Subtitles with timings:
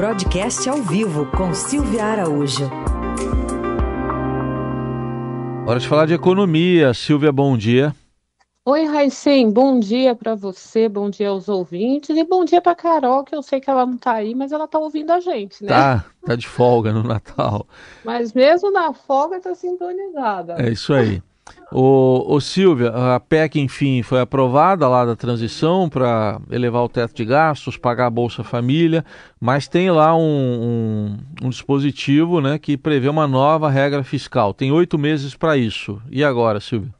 [0.00, 2.70] Broadcast ao vivo com Silvia Araújo.
[5.66, 6.94] Hora de falar de economia.
[6.94, 7.94] Silvia, bom dia.
[8.64, 13.24] Oi, Raicem, bom dia para você, bom dia aos ouvintes e bom dia para Carol,
[13.24, 15.68] que eu sei que ela não está aí, mas ela está ouvindo a gente, né?
[15.68, 17.66] Tá, tá de folga no Natal.
[18.02, 20.56] Mas mesmo na folga está sintonizada.
[20.58, 21.22] É isso aí.
[21.72, 27.14] O, o Silvia, a PEC, enfim, foi aprovada lá da transição para elevar o teto
[27.14, 29.04] de gastos, pagar a Bolsa Família,
[29.40, 34.52] mas tem lá um, um, um dispositivo né, que prevê uma nova regra fiscal.
[34.52, 36.00] Tem oito meses para isso.
[36.10, 36.99] E agora, Silvia?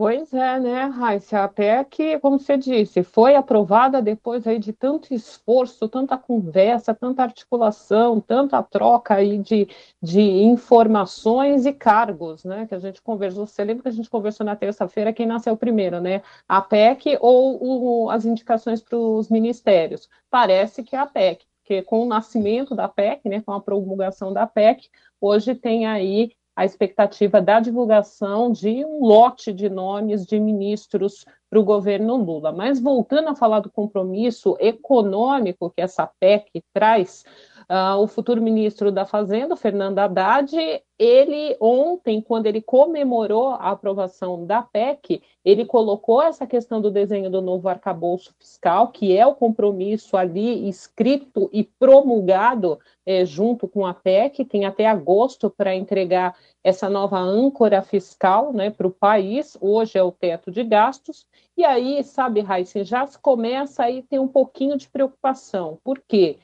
[0.00, 1.44] Pois é, né, Raíssa?
[1.44, 7.22] A PEC, como você disse, foi aprovada depois aí de tanto esforço, tanta conversa, tanta
[7.22, 9.68] articulação, tanta troca aí de,
[10.02, 12.66] de informações e cargos, né?
[12.66, 13.46] Que a gente conversou.
[13.46, 16.22] Você lembra que a gente conversou na terça-feira quem nasceu primeiro, né?
[16.48, 20.08] A PEC ou o, as indicações para os ministérios?
[20.30, 24.32] Parece que é a PEC, porque com o nascimento da PEC, né, com a promulgação
[24.32, 24.88] da PEC,
[25.20, 31.58] hoje tem aí a expectativa da divulgação de um lote de nomes de ministros para
[31.58, 32.52] o governo Lula.
[32.52, 37.24] Mas voltando a falar do compromisso econômico que essa PEC traz,
[37.70, 40.56] Uh, o futuro ministro da Fazenda, Fernando Haddad,
[40.98, 47.30] ele ontem, quando ele comemorou a aprovação da PEC, ele colocou essa questão do desenho
[47.30, 53.86] do novo arcabouço fiscal, que é o compromisso ali escrito e promulgado é, junto com
[53.86, 59.56] a PEC, tem até agosto para entregar essa nova âncora fiscal né, para o país,
[59.60, 61.24] hoje é o teto de gastos,
[61.56, 66.36] e aí, sabe, Raíssa, já começa aí ter um pouquinho de preocupação, por quê?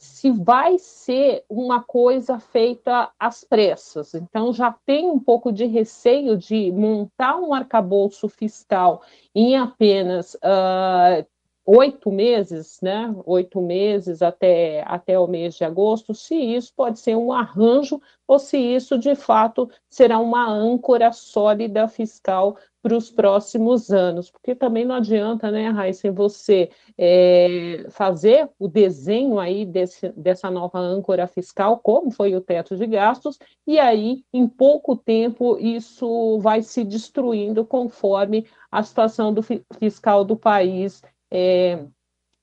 [0.00, 4.14] Se vai ser uma coisa feita às pressas.
[4.14, 9.02] Então, já tem um pouco de receio de montar um arcabouço fiscal
[9.34, 11.26] em apenas uh,
[11.64, 13.14] oito meses, né?
[13.26, 18.38] Oito meses até, até o mês de agosto, se isso pode ser um arranjo ou
[18.38, 24.84] se isso de fato será uma âncora sólida fiscal para os próximos anos, porque também
[24.84, 31.78] não adianta, né, Raíssa, você é, fazer o desenho aí desse, dessa nova âncora fiscal,
[31.78, 37.66] como foi o teto de gastos, e aí, em pouco tempo, isso vai se destruindo
[37.66, 41.84] conforme a situação do fiscal do país é,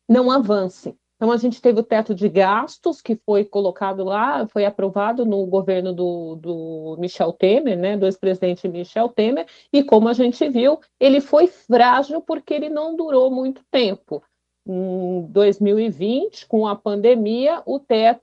[0.08, 0.98] não avance.
[1.18, 5.48] Então, a gente teve o teto de gastos, que foi colocado lá, foi aprovado no
[5.48, 10.80] governo do, do Michel Temer, né, do ex-presidente Michel Temer, e como a gente viu,
[11.00, 14.24] ele foi frágil porque ele não durou muito tempo.
[14.68, 18.22] Em 2020, com a pandemia, o teto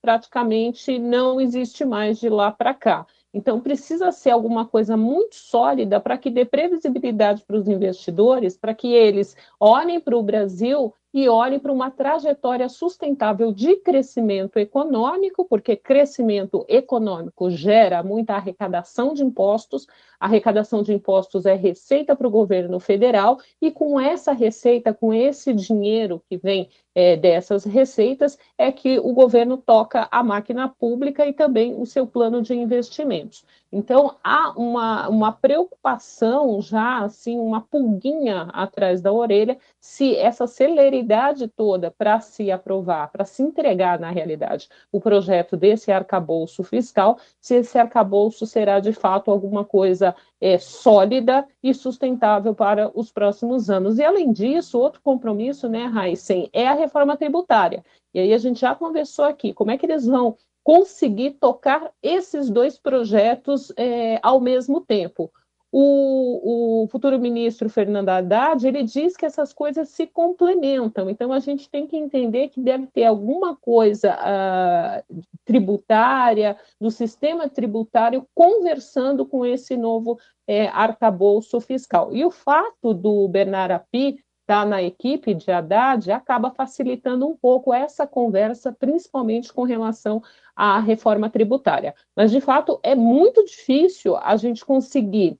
[0.00, 3.06] praticamente não existe mais de lá para cá.
[3.32, 8.74] Então, precisa ser alguma coisa muito sólida para que dê previsibilidade para os investidores, para
[8.74, 15.44] que eles olhem para o Brasil e olhem para uma trajetória sustentável de crescimento econômico,
[15.44, 19.86] porque crescimento econômico gera muita arrecadação de impostos,
[20.18, 25.52] arrecadação de impostos é receita para o governo federal, e com essa receita, com esse
[25.52, 31.32] dinheiro que vem é, dessas receitas, é que o governo toca a máquina pública e
[31.32, 33.44] também o seu plano de investimentos.
[33.72, 41.46] Então, há uma, uma preocupação já, assim, uma pulguinha atrás da orelha, se essa celeridade
[41.46, 47.56] toda para se aprovar, para se entregar na realidade o projeto desse arcabouço fiscal, se
[47.56, 53.98] esse arcabouço será de fato alguma coisa é, sólida e sustentável para os próximos anos.
[53.98, 57.84] E, além disso, outro compromisso, né, Heisen, é a reforma tributária.
[58.12, 60.36] E aí a gente já conversou aqui, como é que eles vão
[60.70, 65.28] conseguir tocar esses dois projetos é, ao mesmo tempo.
[65.72, 71.40] O, o, futuro ministro Fernando Haddad, ele diz que essas coisas se complementam, então a
[71.40, 79.26] gente tem que entender que deve ter alguma coisa uh, tributária, do sistema tributário, conversando
[79.26, 82.14] com esse novo é, arcabouço fiscal.
[82.14, 87.72] E o fato do Bernard Api está na equipe de Haddad acaba facilitando um pouco
[87.72, 90.20] essa conversa, principalmente com relação
[90.56, 91.94] à reforma tributária.
[92.16, 95.38] Mas, de fato, é muito difícil a gente conseguir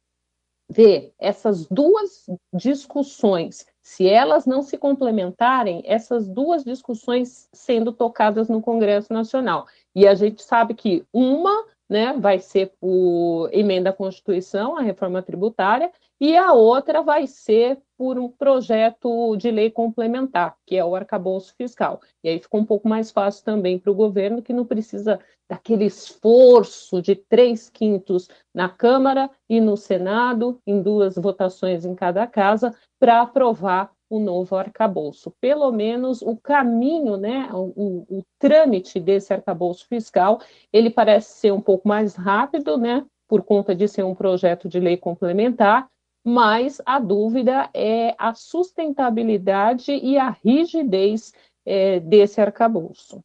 [0.70, 8.62] ver essas duas discussões, se elas não se complementarem, essas duas discussões sendo tocadas no
[8.62, 9.66] Congresso Nacional.
[9.92, 15.20] E a gente sabe que uma né, vai ser por emenda à Constituição, a reforma
[15.20, 15.90] tributária,
[16.20, 21.54] e a outra vai ser por um projeto de lei complementar, que é o arcabouço
[21.56, 22.00] fiscal.
[22.22, 25.18] E aí fica um pouco mais fácil também para o governo, que não precisa
[25.48, 32.26] daquele esforço de três quintos na Câmara e no Senado, em duas votações em cada
[32.26, 35.32] casa, para aprovar o novo arcabouço.
[35.40, 40.40] Pelo menos o caminho, né, o, o, o trâmite desse arcabouço fiscal,
[40.72, 44.80] ele parece ser um pouco mais rápido, né, por conta de ser um projeto de
[44.80, 45.88] lei complementar,
[46.24, 51.32] mas a dúvida é a sustentabilidade e a rigidez
[51.64, 53.22] é, desse arcabouço.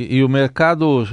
[0.00, 1.04] E, e, o mercado,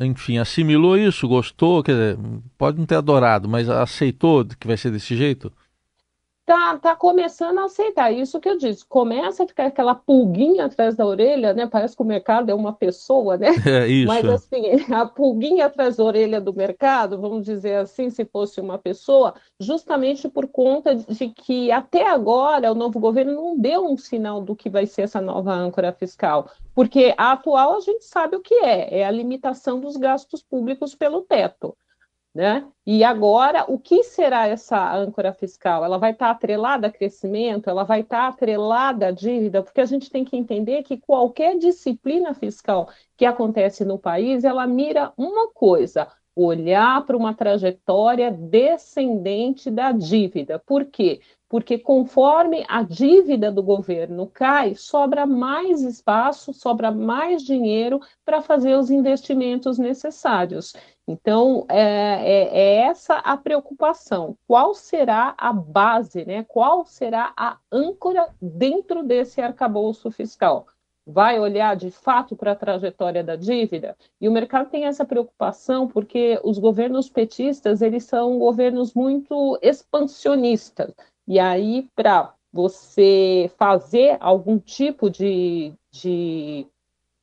[0.00, 2.18] enfim, assimilou isso, gostou, quer dizer,
[2.58, 5.52] pode não ter adorado, mas aceitou que vai ser desse jeito?
[6.46, 8.12] Tá, tá começando a aceitar.
[8.12, 11.66] Isso que eu disse, começa a ficar aquela pulguinha atrás da orelha, né?
[11.66, 13.48] Parece que o mercado é uma pessoa, né?
[13.66, 14.06] É isso.
[14.06, 14.62] Mas assim,
[14.92, 20.28] a pulguinha atrás da orelha do mercado, vamos dizer assim, se fosse uma pessoa, justamente
[20.28, 24.70] por conta de que até agora o novo governo não deu um sinal do que
[24.70, 26.48] vai ser essa nova âncora fiscal.
[26.72, 30.94] Porque a atual a gente sabe o que é, é a limitação dos gastos públicos
[30.94, 31.76] pelo teto.
[32.36, 32.68] Né?
[32.84, 35.82] E agora, o que será essa âncora fiscal?
[35.82, 37.70] Ela vai estar atrelada a crescimento?
[37.70, 39.62] Ela vai estar atrelada à dívida?
[39.62, 44.66] Porque a gente tem que entender que qualquer disciplina fiscal que acontece no país, ela
[44.66, 50.58] mira uma coisa: olhar para uma trajetória descendente da dívida.
[50.58, 51.22] Por quê?
[51.48, 58.76] Porque conforme a dívida do governo cai, sobra mais espaço, sobra mais dinheiro para fazer
[58.76, 60.74] os investimentos necessários.
[61.08, 64.36] Então, é, é, é, essa a preocupação.
[64.46, 66.44] Qual será a base, né?
[66.48, 70.66] qual será a âncora dentro desse arcabouço fiscal?
[71.08, 73.96] Vai olhar de fato para a trajetória da dívida?
[74.20, 80.92] E o mercado tem essa preocupação porque os governos petistas eles são governos muito expansionistas.
[81.26, 86.66] E aí, para você fazer algum tipo de, de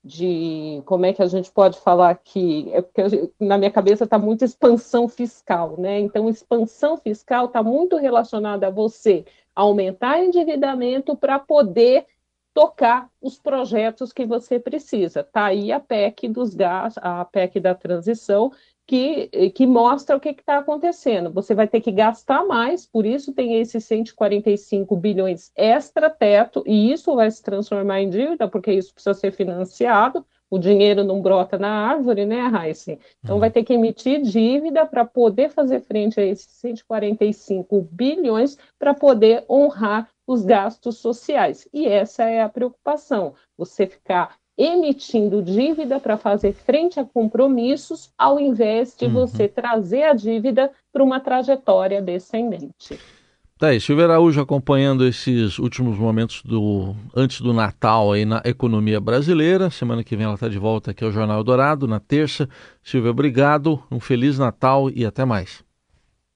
[0.03, 3.01] de como é que a gente pode falar aqui, é porque
[3.39, 5.99] na minha cabeça está muito expansão fiscal, né?
[6.01, 9.23] Então, expansão fiscal está muito relacionada a você
[9.55, 12.05] aumentar endividamento para poder
[12.53, 15.21] tocar os projetos que você precisa.
[15.21, 18.51] Está aí a PEC dos gás, a PEC da transição,
[18.85, 21.31] que, que mostra o que está acontecendo.
[21.31, 27.15] Você vai ter que gastar mais, por isso tem esses 145 bilhões extra-teto, e isso
[27.15, 30.25] vai se transformar em dívida, porque isso precisa ser financiado.
[30.49, 32.95] O dinheiro não brota na árvore, né, Raíssa?
[33.23, 38.93] Então, vai ter que emitir dívida para poder fazer frente a esses 145 bilhões para
[38.93, 41.67] poder honrar os gastos sociais.
[41.73, 48.39] E essa é a preocupação: você ficar emitindo dívida para fazer frente a compromissos, ao
[48.39, 49.13] invés de uhum.
[49.13, 52.99] você trazer a dívida para uma trajetória descendente.
[53.57, 58.99] Tá aí, Silvia Araújo acompanhando esses últimos momentos do antes do Natal aí na economia
[58.99, 59.69] brasileira.
[59.69, 62.49] Semana que vem ela está de volta aqui ao Jornal Dourado, na terça.
[62.83, 65.63] Silvia, obrigado, um Feliz Natal e até mais.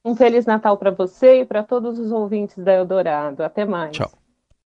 [0.06, 3.44] Um Feliz Natal para você e para todos os ouvintes da Eldorado.
[3.44, 3.92] Até mais.
[3.92, 4.10] Tchau.